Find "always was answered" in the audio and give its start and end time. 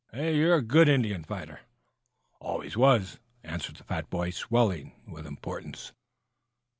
2.39-3.75